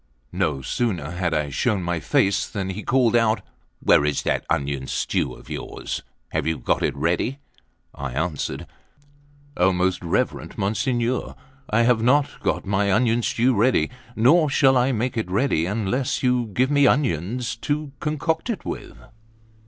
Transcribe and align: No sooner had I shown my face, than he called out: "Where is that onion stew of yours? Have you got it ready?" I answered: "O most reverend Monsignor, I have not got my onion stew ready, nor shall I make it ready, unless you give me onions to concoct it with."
No 0.33 0.63
sooner 0.63 1.11
had 1.11 1.31
I 1.31 1.51
shown 1.51 1.83
my 1.83 1.99
face, 1.99 2.47
than 2.47 2.71
he 2.71 2.81
called 2.81 3.15
out: 3.15 3.43
"Where 3.81 4.03
is 4.03 4.23
that 4.23 4.47
onion 4.49 4.87
stew 4.87 5.35
of 5.35 5.47
yours? 5.47 6.01
Have 6.29 6.47
you 6.47 6.57
got 6.57 6.81
it 6.81 6.95
ready?" 6.95 7.37
I 7.93 8.13
answered: 8.13 8.65
"O 9.55 9.71
most 9.71 10.01
reverend 10.01 10.57
Monsignor, 10.57 11.35
I 11.69 11.83
have 11.83 12.01
not 12.01 12.39
got 12.41 12.65
my 12.65 12.91
onion 12.91 13.21
stew 13.21 13.53
ready, 13.53 13.91
nor 14.15 14.49
shall 14.49 14.75
I 14.75 14.91
make 14.91 15.17
it 15.17 15.29
ready, 15.29 15.67
unless 15.67 16.23
you 16.23 16.47
give 16.47 16.71
me 16.71 16.87
onions 16.87 17.55
to 17.57 17.91
concoct 17.99 18.49
it 18.49 18.65
with." 18.65 18.97